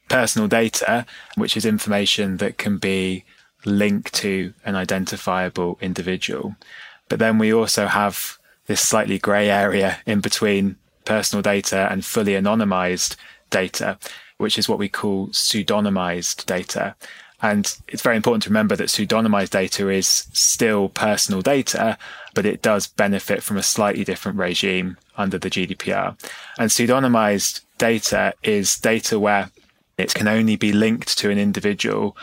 personal 0.09 0.47
data, 0.47 1.05
which 1.35 1.57
is 1.57 1.67
information 1.67 2.37
that 2.37 2.59
can 2.59 2.79
be 2.79 3.25
linked 3.65 4.15
to 4.15 4.55
an 4.65 4.77
identifiable 4.77 5.79
individual. 5.81 6.55
But 7.09 7.19
then 7.19 7.39
we 7.39 7.53
also 7.53 7.89
have 7.89 8.39
this 8.67 8.81
slightly 8.81 9.19
grey 9.19 9.51
area 9.51 9.99
in 10.07 10.21
between 10.21 10.77
personal 11.05 11.43
data 11.43 11.89
and 11.91 12.05
fully 12.05 12.35
anonymized 12.35 13.17
data, 13.51 13.99
which 14.39 14.59
is 14.59 14.69
what 14.69 14.79
we 14.79 14.89
call 14.89 15.27
pseudonymized 15.31 16.47
data. 16.47 16.95
And 17.43 17.77
it's 17.89 18.03
very 18.03 18.17
important 18.17 18.45
to 18.45 18.51
remember 18.51 18.77
that 18.77 18.89
pseudonymized 18.89 19.51
data 19.51 19.89
is 19.89 20.07
still 20.33 20.89
personal 20.89 21.43
data, 21.43 21.99
but 22.35 22.47
it 22.47 22.63
does 22.63 22.87
benefit 22.87 23.43
from 23.43 23.57
a 23.57 23.63
slightly 23.63 24.05
different 24.05 24.39
regime 24.39 24.97
under 25.17 25.39
the 25.39 25.51
GDPR. 25.51 26.17
And 26.59 26.71
pseudonymized 26.71 27.63
data 27.79 28.33
is 28.45 28.79
data 28.79 29.19
where 29.19 29.51
it 29.99 30.15
can 30.15 30.29
only 30.29 30.57
be 30.57 30.73
linked 30.73 31.19
to 31.19 31.31
an 31.31 31.39
individual 31.39 32.17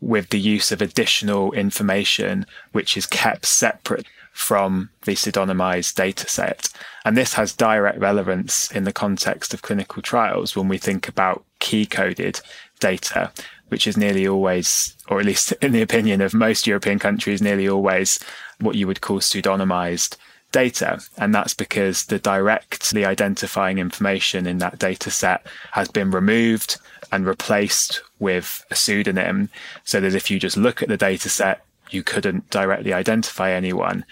with 0.00 0.30
the 0.30 0.40
use 0.40 0.72
of 0.72 0.82
additional 0.82 1.52
information, 1.52 2.44
which 2.72 2.96
is 2.96 3.06
kept 3.06 3.46
separate 3.46 4.06
from 4.34 4.90
the 5.04 5.12
pseudonymized 5.12 5.94
data 5.94 6.28
set. 6.28 6.68
And 7.04 7.16
this 7.16 7.34
has 7.34 7.54
direct 7.54 7.98
relevance 7.98 8.70
in 8.72 8.82
the 8.82 8.92
context 8.92 9.54
of 9.54 9.62
clinical 9.62 10.02
trials 10.02 10.56
when 10.56 10.66
we 10.66 10.76
think 10.76 11.08
about 11.08 11.44
key 11.60 11.86
coded 11.86 12.40
data, 12.80 13.32
which 13.68 13.86
is 13.86 13.96
nearly 13.96 14.26
always, 14.26 14.96
or 15.08 15.20
at 15.20 15.26
least 15.26 15.52
in 15.62 15.72
the 15.72 15.82
opinion 15.82 16.20
of 16.20 16.34
most 16.34 16.66
European 16.66 16.98
countries, 16.98 17.40
nearly 17.40 17.68
always 17.68 18.18
what 18.58 18.74
you 18.74 18.88
would 18.88 19.00
call 19.00 19.20
pseudonymized 19.20 20.16
data. 20.50 21.00
And 21.16 21.32
that's 21.32 21.54
because 21.54 22.06
the 22.06 22.18
directly 22.18 23.04
identifying 23.04 23.78
information 23.78 24.48
in 24.48 24.58
that 24.58 24.80
data 24.80 25.12
set 25.12 25.46
has 25.70 25.88
been 25.88 26.10
removed 26.10 26.78
and 27.12 27.24
replaced 27.24 28.02
with 28.18 28.64
a 28.72 28.74
pseudonym 28.74 29.48
so 29.84 30.00
that 30.00 30.16
if 30.16 30.28
you 30.28 30.40
just 30.40 30.56
look 30.56 30.82
at 30.82 30.88
the 30.88 30.96
data 30.96 31.28
set, 31.28 31.64
you 31.90 32.02
couldn't 32.02 32.48
directly 32.50 32.92
identify 32.92 33.50
anyone, 33.52 34.04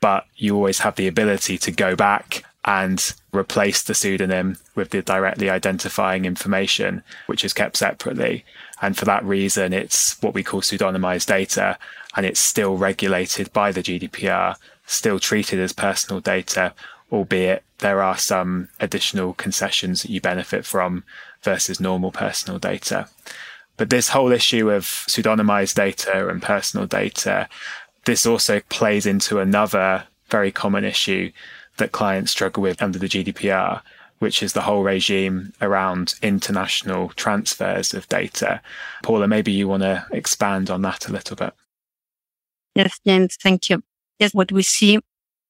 but 0.00 0.26
you 0.36 0.54
always 0.54 0.80
have 0.80 0.96
the 0.96 1.08
ability 1.08 1.58
to 1.58 1.70
go 1.70 1.96
back 1.96 2.44
and 2.64 3.14
replace 3.32 3.82
the 3.82 3.94
pseudonym 3.94 4.56
with 4.74 4.90
the 4.90 5.02
directly 5.02 5.50
identifying 5.50 6.24
information, 6.24 7.02
which 7.26 7.44
is 7.44 7.52
kept 7.52 7.76
separately. 7.76 8.44
And 8.80 8.96
for 8.96 9.04
that 9.04 9.24
reason, 9.24 9.72
it's 9.72 10.20
what 10.22 10.34
we 10.34 10.42
call 10.42 10.62
pseudonymized 10.62 11.26
data, 11.26 11.78
and 12.16 12.24
it's 12.24 12.40
still 12.40 12.76
regulated 12.76 13.52
by 13.52 13.70
the 13.72 13.82
GDPR, 13.82 14.56
still 14.86 15.18
treated 15.18 15.60
as 15.60 15.72
personal 15.72 16.20
data, 16.20 16.72
albeit 17.12 17.62
there 17.78 18.02
are 18.02 18.16
some 18.16 18.68
additional 18.80 19.34
concessions 19.34 20.02
that 20.02 20.10
you 20.10 20.20
benefit 20.20 20.64
from 20.64 21.04
versus 21.42 21.80
normal 21.80 22.10
personal 22.10 22.58
data. 22.58 23.08
But 23.76 23.90
this 23.90 24.08
whole 24.08 24.32
issue 24.32 24.70
of 24.70 24.84
pseudonymized 24.84 25.74
data 25.74 26.28
and 26.28 26.40
personal 26.40 26.86
data, 26.86 27.48
this 28.04 28.26
also 28.26 28.60
plays 28.68 29.06
into 29.06 29.40
another 29.40 30.04
very 30.28 30.52
common 30.52 30.84
issue 30.84 31.32
that 31.76 31.92
clients 31.92 32.30
struggle 32.30 32.62
with 32.62 32.82
under 32.82 32.98
the 32.98 33.08
GDPR, 33.08 33.80
which 34.20 34.42
is 34.42 34.52
the 34.52 34.62
whole 34.62 34.82
regime 34.82 35.52
around 35.60 36.14
international 36.22 37.08
transfers 37.10 37.92
of 37.92 38.08
data. 38.08 38.60
Paula, 39.02 39.26
maybe 39.26 39.50
you 39.50 39.66
want 39.66 39.82
to 39.82 40.06
expand 40.12 40.70
on 40.70 40.82
that 40.82 41.08
a 41.08 41.12
little 41.12 41.36
bit. 41.36 41.52
Yes, 42.74 43.00
James, 43.06 43.36
thank 43.42 43.70
you. 43.70 43.82
Yes, 44.18 44.34
what 44.34 44.52
we 44.52 44.62
see 44.62 45.00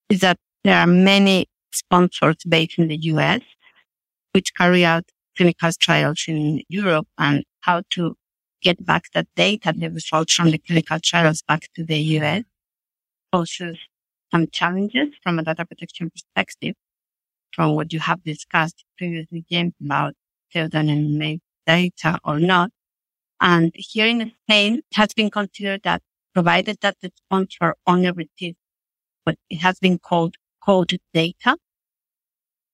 is 0.08 0.20
that 0.20 0.38
there 0.62 0.78
are 0.78 0.86
many 0.86 1.46
sponsors 1.72 2.36
based 2.48 2.78
in 2.78 2.88
the 2.88 2.96
US 2.96 3.40
which 4.32 4.54
carry 4.54 4.84
out 4.84 5.04
clinical 5.36 5.70
trials 5.78 6.24
in 6.28 6.62
Europe 6.68 7.06
and 7.18 7.44
how 7.64 7.82
to 7.90 8.16
get 8.62 8.84
back 8.84 9.04
that 9.14 9.26
data, 9.36 9.72
the 9.76 9.90
results 9.90 10.34
from 10.34 10.50
the 10.50 10.58
clinical 10.58 10.98
trials 11.00 11.42
back 11.42 11.68
to 11.74 11.84
the 11.84 11.98
US 12.18 12.44
poses 13.32 13.78
some 14.30 14.46
challenges 14.48 15.08
from 15.22 15.38
a 15.38 15.42
data 15.42 15.64
protection 15.64 16.10
perspective 16.10 16.74
from 17.52 17.74
what 17.74 17.92
you 17.92 18.00
have 18.00 18.22
discussed 18.24 18.84
previously, 18.98 19.44
James, 19.50 19.74
about 19.84 20.14
pseudonymized 20.52 21.40
data 21.66 22.18
or 22.24 22.40
not. 22.40 22.70
And 23.40 23.72
here 23.74 24.06
in 24.06 24.32
Spain, 24.44 24.78
it 24.78 24.96
has 24.96 25.12
been 25.14 25.30
considered 25.30 25.82
that 25.84 26.02
provided 26.34 26.78
that 26.80 26.96
the 27.00 27.12
sponsor 27.16 27.76
only 27.86 28.10
receives 28.10 28.58
what 29.24 29.36
it 29.48 29.56
has 29.56 29.78
been 29.78 29.98
called 29.98 30.36
coded 30.64 31.00
data, 31.12 31.56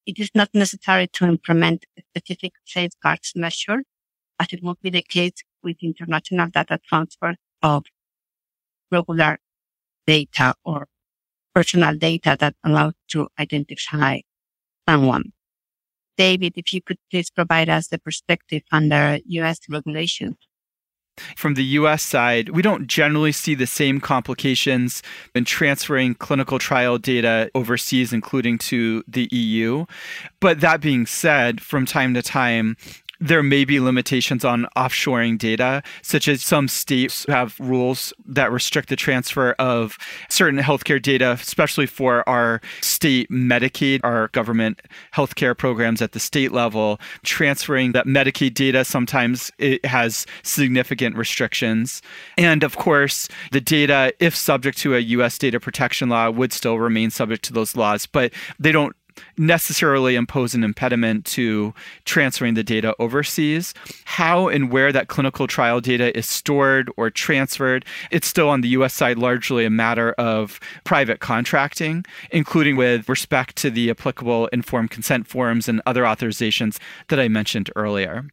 it 0.06 0.18
is 0.18 0.30
not 0.34 0.48
necessary 0.54 1.06
to 1.08 1.24
implement 1.26 1.84
specific 2.10 2.52
safeguards 2.64 3.32
measure, 3.36 3.82
as 4.40 4.48
it 4.52 4.62
would 4.62 4.80
be 4.82 4.90
the 4.90 5.02
case 5.02 5.44
with 5.62 5.76
international 5.82 6.48
data 6.48 6.80
transfer 6.88 7.36
of 7.62 7.84
regular 8.90 9.38
data 10.06 10.54
or 10.64 10.88
personal 11.54 11.94
data 11.96 12.36
that 12.40 12.54
allows 12.64 12.94
to 13.08 13.28
identify 13.38 14.18
someone. 14.88 15.32
David, 16.16 16.54
if 16.56 16.72
you 16.72 16.82
could 16.82 16.98
please 17.10 17.30
provide 17.30 17.68
us 17.68 17.88
the 17.88 17.98
perspective 17.98 18.62
under 18.72 19.18
US 19.24 19.60
regulations. 19.68 20.36
From 21.36 21.54
the 21.54 21.64
US 21.64 22.02
side, 22.02 22.50
we 22.50 22.62
don't 22.62 22.86
generally 22.86 23.32
see 23.32 23.54
the 23.54 23.66
same 23.66 24.00
complications 24.00 25.02
in 25.34 25.44
transferring 25.44 26.14
clinical 26.14 26.58
trial 26.58 26.96
data 26.98 27.50
overseas, 27.54 28.12
including 28.12 28.56
to 28.58 29.04
the 29.06 29.28
EU. 29.30 29.84
But 30.40 30.60
that 30.60 30.80
being 30.80 31.06
said, 31.06 31.60
from 31.60 31.84
time 31.84 32.14
to 32.14 32.22
time, 32.22 32.76
there 33.20 33.42
may 33.42 33.64
be 33.64 33.78
limitations 33.80 34.44
on 34.44 34.66
offshoring 34.76 35.38
data, 35.38 35.82
such 36.02 36.26
as 36.26 36.42
some 36.42 36.68
states 36.68 37.26
have 37.28 37.58
rules 37.60 38.12
that 38.26 38.50
restrict 38.50 38.88
the 38.88 38.96
transfer 38.96 39.52
of 39.58 39.98
certain 40.28 40.58
healthcare 40.58 41.00
data, 41.00 41.32
especially 41.32 41.86
for 41.86 42.26
our 42.28 42.60
state 42.80 43.30
Medicaid, 43.30 44.00
our 44.02 44.28
government 44.28 44.80
healthcare 45.14 45.56
programs 45.56 46.00
at 46.00 46.12
the 46.12 46.20
state 46.20 46.52
level. 46.52 46.98
Transferring 47.22 47.92
that 47.92 48.06
Medicaid 48.06 48.54
data 48.54 48.84
sometimes 48.84 49.50
it 49.58 49.84
has 49.84 50.26
significant 50.42 51.16
restrictions. 51.16 52.00
And 52.38 52.62
of 52.62 52.76
course, 52.76 53.28
the 53.52 53.60
data, 53.60 54.14
if 54.18 54.34
subject 54.34 54.78
to 54.78 54.96
a 54.96 55.00
US 55.00 55.36
data 55.36 55.60
protection 55.60 56.08
law, 56.08 56.30
would 56.30 56.52
still 56.52 56.78
remain 56.78 57.10
subject 57.10 57.44
to 57.44 57.52
those 57.52 57.76
laws, 57.76 58.06
but 58.06 58.32
they 58.58 58.72
don't 58.72 58.96
necessarily 59.38 60.16
impose 60.16 60.54
an 60.54 60.64
impediment 60.64 61.24
to 61.26 61.74
transferring 62.04 62.54
the 62.54 62.62
data 62.62 62.94
overseas. 62.98 63.74
How 64.04 64.48
and 64.48 64.70
where 64.70 64.92
that 64.92 65.08
clinical 65.08 65.46
trial 65.46 65.80
data 65.80 66.16
is 66.16 66.28
stored 66.28 66.90
or 66.96 67.10
transferred, 67.10 67.84
it's 68.10 68.26
still 68.26 68.48
on 68.48 68.60
the 68.60 68.68
US 68.70 68.94
side 68.94 69.18
largely 69.18 69.64
a 69.64 69.70
matter 69.70 70.12
of 70.12 70.60
private 70.84 71.20
contracting, 71.20 72.04
including 72.30 72.76
with 72.76 73.08
respect 73.08 73.56
to 73.56 73.70
the 73.70 73.90
applicable 73.90 74.48
informed 74.48 74.90
consent 74.90 75.26
forms 75.26 75.68
and 75.68 75.80
other 75.86 76.02
authorizations 76.02 76.78
that 77.08 77.20
I 77.20 77.28
mentioned 77.28 77.70
earlier. 77.76 78.26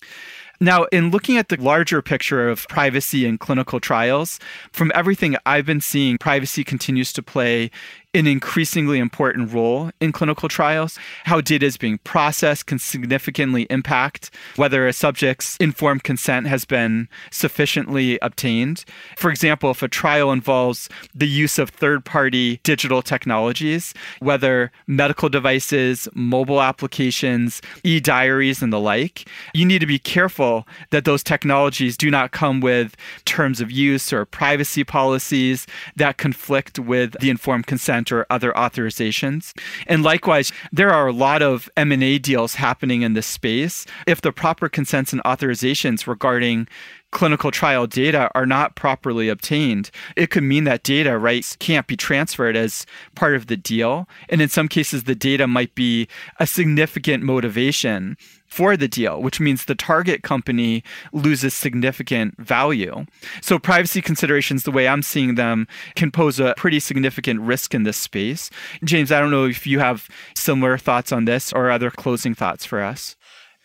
Now, 0.60 0.86
in 0.86 1.12
looking 1.12 1.38
at 1.38 1.50
the 1.50 1.62
larger 1.62 2.02
picture 2.02 2.50
of 2.50 2.68
privacy 2.68 3.28
in 3.28 3.38
clinical 3.38 3.80
trials, 3.80 4.40
from 4.72 4.92
everything 4.96 5.38
I've 5.46 5.68
been 5.68 5.82
seeing, 5.82 6.18
privacy 6.18 6.64
continues 6.64 7.14
to 7.14 7.22
play 7.22 7.70
an 8.14 8.26
increasingly 8.26 9.00
important 9.00 9.52
role 9.54 9.92
in 10.00 10.12
clinical 10.12 10.48
trials. 10.48 10.98
How 11.26 11.42
data 11.42 11.66
is 11.66 11.78
being 11.78 11.98
processed 12.00 12.66
can 12.66 12.80
significantly 12.80 13.68
impact 13.70 14.32
whether 14.56 14.88
a 14.88 14.94
subject's 14.94 15.58
informed 15.58 16.04
consent 16.04 16.48
has 16.48 16.66
been 16.66 17.10
sufficiently 17.32 18.18
obtained. 18.22 18.86
For 19.18 19.30
example, 19.30 19.72
if 19.72 19.84
a 19.84 19.88
trial 19.88 20.32
involves 20.32 20.90
the 21.14 21.28
use 21.28 21.60
of 21.60 21.70
third 21.70 22.06
party 22.06 22.60
digital 22.64 23.02
technologies, 23.02 23.94
whether 24.20 24.72
medical 24.88 25.30
devices, 25.30 26.08
mobile 26.16 26.62
applications, 26.62 27.62
e 27.84 28.00
diaries, 28.00 28.62
and 28.62 28.72
the 28.72 28.80
like, 28.80 29.30
you 29.54 29.66
need 29.66 29.80
to 29.80 29.86
be 29.86 30.00
careful 30.00 30.66
that 30.92 31.06
those 31.06 31.24
technologies 31.24 31.98
do 31.98 32.10
not 32.10 32.32
come 32.32 32.62
with 32.62 32.96
terms 33.26 33.60
of 33.60 33.70
use 33.70 34.14
or 34.14 34.26
privacy 34.26 34.84
policies 34.84 35.68
that 35.96 36.18
conflict 36.18 36.80
with 36.80 37.12
the 37.20 37.30
informed 37.30 37.68
consent 37.68 37.97
consent 37.98 38.12
or 38.12 38.26
other 38.30 38.52
authorizations. 38.54 39.54
And 39.88 40.04
likewise, 40.04 40.52
there 40.72 40.92
are 40.92 41.08
a 41.08 41.14
lot 41.14 41.42
of 41.42 41.70
M&A 41.76 42.20
deals 42.20 42.56
happening 42.56 43.02
in 43.02 43.14
this 43.14 43.28
space. 43.28 43.86
If 44.06 44.22
the 44.22 44.32
proper 44.32 44.70
consents 44.70 45.14
and 45.14 45.24
authorizations 45.24 46.08
regarding 46.08 46.68
clinical 47.12 47.52
trial 47.52 47.88
data 47.88 48.30
are 48.36 48.46
not 48.46 48.76
properly 48.76 49.30
obtained, 49.30 49.90
it 50.16 50.30
could 50.30 50.44
mean 50.44 50.66
that 50.66 50.84
data 50.84 51.18
rights 51.18 51.56
can't 51.56 51.88
be 51.88 51.96
transferred 51.96 52.56
as 52.58 52.86
part 53.16 53.36
of 53.36 53.48
the 53.48 53.58
deal. 53.58 54.08
And 54.30 54.42
in 54.42 54.50
some 54.50 54.68
cases, 54.68 55.04
the 55.04 55.16
data 55.16 55.48
might 55.48 55.74
be 55.74 56.08
a 56.40 56.46
significant 56.46 57.24
motivation 57.24 58.18
for 58.48 58.78
the 58.78 58.88
deal, 58.88 59.22
which 59.22 59.40
means 59.40 59.66
the 59.66 59.76
target 59.76 60.24
company 60.24 60.84
loses 61.12 61.54
significant 61.54 62.38
value. 62.38 63.06
So, 63.42 63.60
privacy 63.60 64.02
considerations, 64.02 64.64
the 64.64 64.72
way 64.72 64.88
I'm 64.88 65.04
seeing 65.04 65.36
them, 65.36 65.68
can 65.96 66.12
pose 66.12 66.40
a 66.40 66.54
pretty 66.58 66.80
significant 66.80 67.42
risk 67.42 67.76
in 67.76 67.84
this 67.84 67.98
space. 67.98 68.50
James, 68.84 69.12
I 69.12 69.20
don't 69.20 69.32
know 69.32 69.46
if 69.46 69.68
you 69.68 69.80
have 69.80 70.08
similar 70.36 70.78
thoughts 70.78 71.12
on 71.12 71.26
this 71.26 71.54
or 71.54 71.70
other 71.70 71.92
closing 71.92 72.34
thoughts 72.34 72.66
for 72.66 72.82
us. 72.82 73.16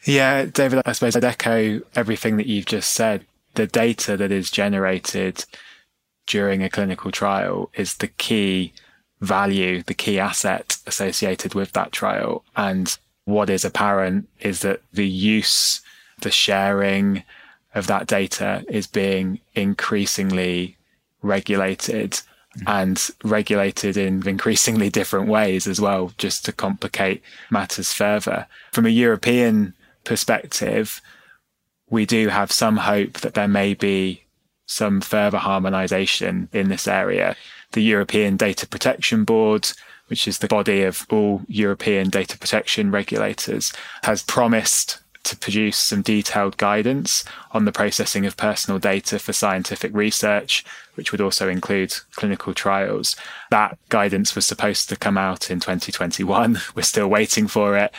Yeah, 0.05 0.47
David, 0.47 0.83
I 0.85 0.93
suppose 0.93 1.15
I'd 1.15 1.25
echo 1.25 1.81
everything 1.95 2.37
that 2.37 2.47
you've 2.47 2.67
just 2.67 2.91
said 2.91 3.25
the 3.55 3.67
data 3.67 4.17
that 4.17 4.33
is 4.33 4.51
generated 4.51 5.45
during 6.27 6.63
a 6.63 6.71
clinical 6.71 7.11
trial 7.11 7.71
is 7.75 7.97
the 7.97 8.09
key 8.09 8.73
value, 9.21 9.83
the 9.83 9.95
key 9.95 10.19
asset 10.19 10.79
associated 10.87 11.55
with 11.55 11.73
that 11.73 11.93
trial. 11.93 12.45
And 12.57 12.97
what 13.25 13.51
is 13.51 13.65
apparent 13.65 14.29
is 14.41 14.61
that 14.61 14.83
the 14.93 15.09
use, 15.09 15.81
the 16.21 16.31
sharing 16.31 17.23
of 17.75 17.87
that 17.87 18.07
data 18.07 18.65
is 18.69 18.87
being 18.87 19.41
increasingly 19.55 20.77
regulated 21.23 22.13
mm-hmm. 22.13 22.69
and 22.69 23.11
regulated 23.25 23.97
in 23.97 24.27
increasingly 24.27 24.91
different 24.91 25.29
ways 25.29 25.67
as 25.67 25.81
well, 25.81 26.13
just 26.19 26.45
to 26.45 26.53
complicate 26.53 27.23
matters 27.51 27.93
further. 27.93 28.47
From 28.73 28.87
a 28.87 28.91
European 28.91 29.75
perspective, 30.05 31.01
we 31.89 32.07
do 32.07 32.29
have 32.29 32.51
some 32.51 32.79
hope 32.79 33.21
that 33.21 33.35
there 33.35 33.49
may 33.49 33.75
be 33.75 34.25
some 34.67 35.01
further 35.01 35.39
harmonization 35.39 36.49
in 36.53 36.69
this 36.69 36.89
area. 36.89 37.37
The 37.73 37.83
European 37.83 38.37
Data 38.37 38.67
Protection 38.67 39.25
Board, 39.25 39.71
which 40.13 40.29
is 40.29 40.41
the 40.41 40.47
body 40.47 40.83
of 40.83 41.07
all 41.09 41.41
European 41.49 42.11
data 42.11 42.37
protection 42.37 42.91
regulators, 42.91 43.73
has 44.03 44.23
promised 44.23 44.99
to 45.23 45.35
produce 45.39 45.79
some 45.79 46.03
detailed 46.03 46.55
guidance 46.59 47.25
on 47.53 47.65
the 47.65 47.73
processing 47.73 48.27
of 48.27 48.37
personal 48.37 48.79
data 48.79 49.19
for 49.19 49.33
scientific 49.33 49.91
research, 49.95 50.67
which 50.97 51.13
would 51.13 51.23
also 51.23 51.49
include 51.49 51.95
clinical 52.15 52.53
trials. 52.53 53.17
That 53.51 53.79
guidance 53.89 54.35
was 54.35 54.45
supposed 54.45 54.91
to 54.91 54.97
come 54.97 55.17
out 55.17 55.51
in 55.51 55.61
2021. 55.61 56.59
We're 56.75 56.83
still 56.83 57.09
waiting 57.09 57.49
for 57.49 57.79
it. 57.79 57.91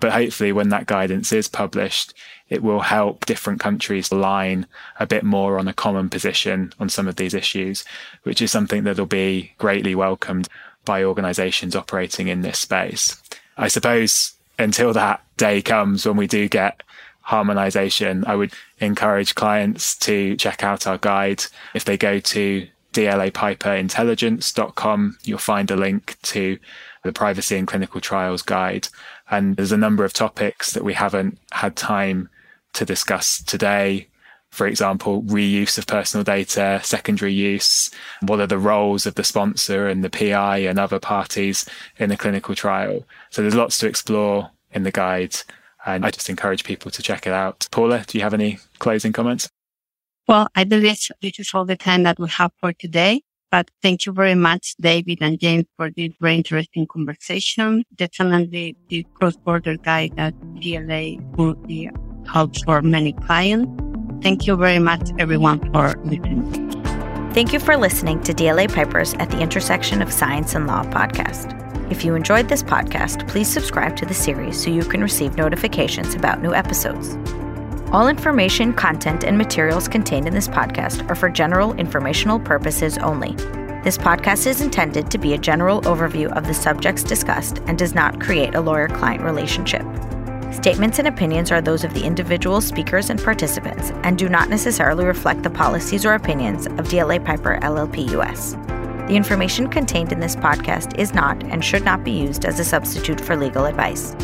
But 0.00 0.10
hopefully, 0.10 0.50
when 0.50 0.70
that 0.70 0.86
guidance 0.86 1.32
is 1.32 1.46
published, 1.46 2.14
it 2.48 2.64
will 2.64 2.80
help 2.80 3.26
different 3.26 3.60
countries 3.60 4.10
align 4.10 4.66
a 4.98 5.06
bit 5.06 5.22
more 5.22 5.56
on 5.56 5.68
a 5.68 5.72
common 5.72 6.08
position 6.08 6.72
on 6.80 6.88
some 6.88 7.06
of 7.06 7.14
these 7.14 7.32
issues, 7.32 7.84
which 8.24 8.42
is 8.42 8.50
something 8.50 8.82
that'll 8.82 9.06
be 9.06 9.52
greatly 9.58 9.94
welcomed 9.94 10.48
by 10.90 11.04
organizations 11.04 11.76
operating 11.76 12.26
in 12.26 12.42
this 12.42 12.58
space. 12.58 13.22
I 13.56 13.68
suppose 13.68 14.34
until 14.58 14.92
that 14.94 15.22
day 15.36 15.62
comes 15.62 16.04
when 16.04 16.16
we 16.16 16.26
do 16.26 16.48
get 16.48 16.82
harmonization, 17.20 18.24
I 18.26 18.34
would 18.34 18.52
encourage 18.80 19.36
clients 19.36 19.94
to 19.98 20.36
check 20.36 20.64
out 20.64 20.88
our 20.88 20.98
guide. 20.98 21.44
If 21.74 21.84
they 21.84 21.96
go 21.96 22.18
to 22.18 22.66
dlapiperintelligence.com, 22.92 25.18
you'll 25.22 25.38
find 25.38 25.70
a 25.70 25.76
link 25.76 26.16
to 26.22 26.58
the 27.04 27.12
privacy 27.12 27.56
and 27.56 27.68
clinical 27.68 28.00
trials 28.00 28.42
guide. 28.42 28.88
And 29.30 29.54
there's 29.54 29.70
a 29.70 29.76
number 29.76 30.04
of 30.04 30.12
topics 30.12 30.72
that 30.72 30.82
we 30.82 30.94
haven't 30.94 31.38
had 31.52 31.76
time 31.76 32.28
to 32.72 32.84
discuss 32.84 33.40
today. 33.40 34.08
For 34.50 34.66
example, 34.66 35.22
reuse 35.22 35.78
of 35.78 35.86
personal 35.86 36.24
data, 36.24 36.80
secondary 36.82 37.32
use. 37.32 37.90
What 38.22 38.40
are 38.40 38.46
the 38.46 38.58
roles 38.58 39.06
of 39.06 39.14
the 39.14 39.24
sponsor 39.24 39.88
and 39.88 40.02
the 40.02 40.10
PI 40.10 40.58
and 40.58 40.78
other 40.78 40.98
parties 40.98 41.64
in 41.98 42.10
a 42.10 42.16
clinical 42.16 42.54
trial? 42.54 43.06
So 43.30 43.42
there's 43.42 43.54
lots 43.54 43.78
to 43.78 43.86
explore 43.86 44.50
in 44.72 44.82
the 44.82 44.90
guide. 44.90 45.36
And 45.86 46.04
I 46.04 46.10
just 46.10 46.28
encourage 46.28 46.64
people 46.64 46.90
to 46.90 47.02
check 47.02 47.26
it 47.26 47.32
out. 47.32 47.66
Paula, 47.70 48.04
do 48.06 48.18
you 48.18 48.22
have 48.22 48.34
any 48.34 48.58
closing 48.80 49.12
comments? 49.12 49.48
Well, 50.28 50.48
I 50.54 50.64
believe 50.64 50.98
this 51.22 51.38
is 51.38 51.50
all 51.54 51.64
the 51.64 51.76
time 51.76 52.02
that 52.02 52.18
we 52.18 52.28
have 52.28 52.52
for 52.60 52.72
today. 52.72 53.22
But 53.50 53.70
thank 53.82 54.06
you 54.06 54.12
very 54.12 54.36
much, 54.36 54.74
David 54.80 55.18
and 55.22 55.40
James, 55.40 55.64
for 55.76 55.90
this 55.90 56.12
very 56.20 56.36
interesting 56.36 56.86
conversation. 56.86 57.84
Definitely 57.96 58.76
the 58.88 59.04
cross-border 59.14 59.76
guide 59.78 60.14
that 60.16 60.34
DLA 60.56 61.20
will 61.36 61.54
be 61.54 61.90
helps 62.28 62.62
for 62.62 62.80
many 62.82 63.12
clients. 63.12 63.89
Thank 64.22 64.46
you 64.46 64.54
very 64.54 64.78
much, 64.78 65.10
everyone, 65.18 65.60
for 65.72 65.94
listening. 66.04 66.70
Thank 67.32 67.52
you 67.52 67.60
for 67.60 67.76
listening 67.76 68.22
to 68.24 68.34
DLA 68.34 68.72
Pipers 68.72 69.14
at 69.14 69.30
the 69.30 69.40
Intersection 69.40 70.02
of 70.02 70.12
Science 70.12 70.54
and 70.54 70.66
Law 70.66 70.82
podcast. 70.84 71.56
If 71.90 72.04
you 72.04 72.14
enjoyed 72.14 72.48
this 72.48 72.62
podcast, 72.62 73.26
please 73.28 73.48
subscribe 73.48 73.96
to 73.96 74.04
the 74.04 74.12
series 74.12 74.62
so 74.62 74.70
you 74.70 74.82
can 74.82 75.00
receive 75.00 75.36
notifications 75.36 76.14
about 76.14 76.42
new 76.42 76.52
episodes. 76.52 77.16
All 77.92 78.08
information, 78.08 78.74
content, 78.74 79.24
and 79.24 79.38
materials 79.38 79.88
contained 79.88 80.28
in 80.28 80.34
this 80.34 80.48
podcast 80.48 81.08
are 81.10 81.14
for 81.14 81.30
general 81.30 81.72
informational 81.74 82.38
purposes 82.38 82.98
only. 82.98 83.32
This 83.84 83.96
podcast 83.96 84.46
is 84.46 84.60
intended 84.60 85.10
to 85.10 85.18
be 85.18 85.32
a 85.32 85.38
general 85.38 85.80
overview 85.82 86.30
of 86.36 86.46
the 86.46 86.54
subjects 86.54 87.02
discussed 87.02 87.58
and 87.66 87.78
does 87.78 87.94
not 87.94 88.20
create 88.20 88.54
a 88.54 88.60
lawyer 88.60 88.88
client 88.88 89.22
relationship. 89.22 89.86
Statements 90.52 90.98
and 90.98 91.06
opinions 91.06 91.52
are 91.52 91.60
those 91.60 91.84
of 91.84 91.94
the 91.94 92.02
individual 92.04 92.60
speakers 92.60 93.08
and 93.08 93.22
participants 93.22 93.92
and 94.02 94.18
do 94.18 94.28
not 94.28 94.48
necessarily 94.48 95.04
reflect 95.04 95.44
the 95.44 95.50
policies 95.50 96.04
or 96.04 96.14
opinions 96.14 96.66
of 96.66 96.88
DLA 96.88 97.24
Piper 97.24 97.58
LLP 97.62 98.10
US. 98.18 98.54
The 99.06 99.14
information 99.14 99.68
contained 99.68 100.10
in 100.10 100.18
this 100.18 100.34
podcast 100.34 100.98
is 100.98 101.14
not 101.14 101.42
and 101.44 101.64
should 101.64 101.84
not 101.84 102.02
be 102.02 102.10
used 102.10 102.44
as 102.44 102.58
a 102.58 102.64
substitute 102.64 103.20
for 103.20 103.36
legal 103.36 103.66
advice. 103.66 104.14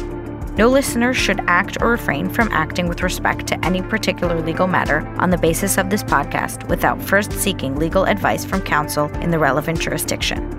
No 0.58 0.68
listener 0.68 1.14
should 1.14 1.40
act 1.46 1.78
or 1.80 1.90
refrain 1.90 2.28
from 2.28 2.50
acting 2.50 2.88
with 2.88 3.02
respect 3.02 3.46
to 3.46 3.64
any 3.64 3.80
particular 3.82 4.40
legal 4.42 4.66
matter 4.66 5.06
on 5.18 5.30
the 5.30 5.38
basis 5.38 5.78
of 5.78 5.90
this 5.90 6.02
podcast 6.02 6.68
without 6.68 7.00
first 7.00 7.30
seeking 7.32 7.76
legal 7.76 8.04
advice 8.04 8.44
from 8.44 8.62
counsel 8.62 9.06
in 9.16 9.30
the 9.30 9.38
relevant 9.38 9.80
jurisdiction. 9.80 10.50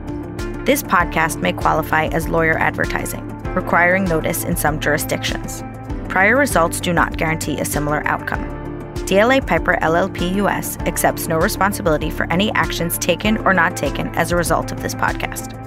This 0.63 0.81
podcast 0.81 1.41
may 1.41 1.51
qualify 1.51 2.05
as 2.07 2.29
lawyer 2.29 2.57
advertising 2.57 3.36
requiring 3.57 4.05
notice 4.05 4.43
in 4.43 4.55
some 4.55 4.79
jurisdictions. 4.79 5.63
Prior 6.07 6.37
results 6.37 6.79
do 6.79 6.93
not 6.93 7.17
guarantee 7.17 7.59
a 7.59 7.65
similar 7.65 8.05
outcome. 8.07 8.43
DLA 9.07 9.45
Piper 9.45 9.77
LLP 9.81 10.35
US 10.35 10.77
accepts 10.79 11.27
no 11.27 11.37
responsibility 11.37 12.09
for 12.09 12.31
any 12.31 12.51
actions 12.53 12.97
taken 12.97 13.37
or 13.39 13.53
not 13.53 13.75
taken 13.75 14.07
as 14.15 14.31
a 14.31 14.35
result 14.35 14.71
of 14.71 14.81
this 14.81 14.93
podcast. 14.93 15.66